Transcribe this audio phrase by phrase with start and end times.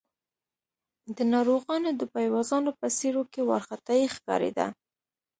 [1.15, 4.67] د ناروغانو د پيوازانو په څېرو کې وارخطايي ښکارېده.